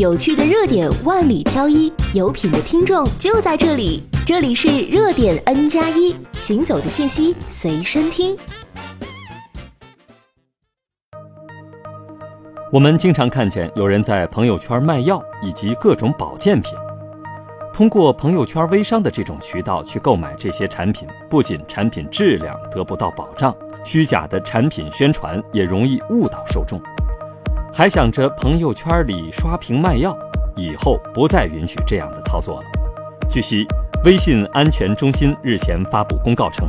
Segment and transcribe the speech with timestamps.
[0.00, 4.02] 有趣的热点万里挑一，有品的听众就在这里。
[4.24, 8.34] 这里是热点 N 加一，行走的信息随身听。
[12.72, 16.72] 我们经常看见有人在朋友圈卖药以及各种保健品。
[17.70, 23.54] 通过朋友圈微商的这种渠道去购买这些产品，不仅产品质量得不到保障，
[23.84, 26.80] 虚假的产品宣传也容易误导受众。
[27.72, 30.16] 还想着朋友圈里刷屏卖药，
[30.56, 32.66] 以后不再允许这样的操作了。
[33.30, 33.66] 据悉，
[34.04, 36.68] 微信安全中心日前发布公告称，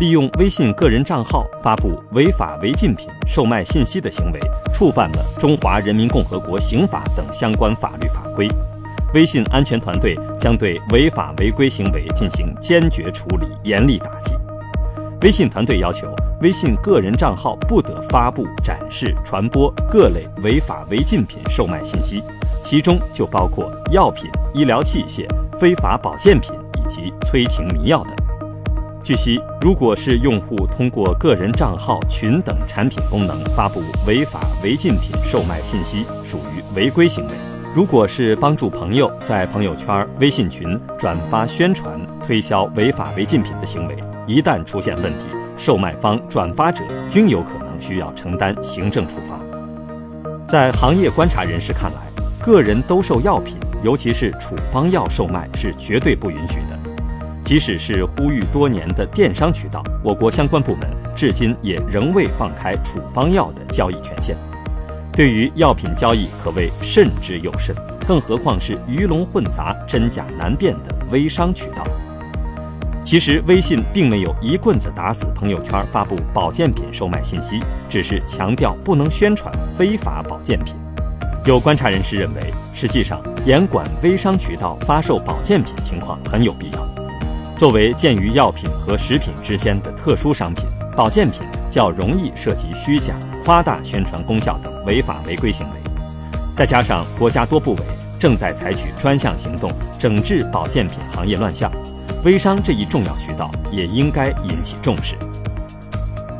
[0.00, 4.40] 利用微信个人账号发布违法违禁品售卖信息的行为，
[4.74, 8.48] 触犯了《中华人民共和国刑法》等相关法律法规。
[9.14, 14.34] 微信安全团队将对违法违规行为进行坚决处理，严厉打击。
[15.22, 22.22] 微信团队要求，微信个人账号不得发布、展示、传播各类违法违禁品售卖信息，
[22.62, 25.26] 其中就包括药品、医疗器械、
[25.58, 28.14] 非法保健品以及催情迷药等。
[29.02, 37.32] 据悉，如果是用户通过个人账号、群等产品功能发布违法违禁品售卖信息，属于违规行为。
[37.74, 45.26] 如果是帮助朋友在朋友圈、微信群转发宣传、推销违法违禁品的行为，一旦出现问题，
[45.60, 49.38] 售卖方、转发者均有可能需要承担行政处罚。
[50.48, 51.98] 在行业观察人士看来，
[52.42, 56.78] 个人兜售药品，尤其是处方药售卖是绝对不允许的。
[57.44, 64.34] 即使是呼吁多年的电商渠道，我国相关部门至今也仍未放开处方药的交易权限。
[65.12, 71.84] 对于药品交易，可谓慎之又慎，更何况是鱼龙混杂、真假难辨的微商渠道。
[73.02, 80.76] 其实，微信并没有一棍子打死朋友圈发布保健品售卖信息，只是强调不能宣传非法保健品。
[81.44, 82.40] 有观察人士认为，
[82.74, 86.86] 实际上严管微商渠道发售保健品情况很有必要。
[87.56, 93.14] 作为介于药品和食品之间的特殊商品，保健品较容易涉及虚假。
[93.42, 95.76] 夸大宣传功效等违法违规行为，
[96.54, 97.80] 再加上国家多部委
[98.18, 101.72] 正在采取专项行动整治保健品行业乱象，
[102.24, 105.14] 微商这一重要渠道也应该引起重视。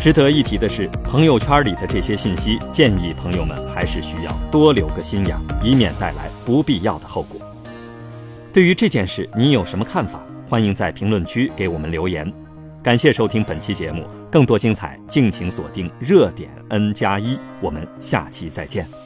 [0.00, 7.40] 值得一提的是，朋友圈里的这些信息，建议朋友们还是需要多留个心眼，以免带来不必要的后果。
[8.52, 10.20] 对于这件事，你有什么看法？
[10.48, 12.32] 欢迎在评论区给我们留言。
[12.82, 19.05] 感谢收听本期节目，更多精彩敬请锁定热点 N 加一，我们下期再见。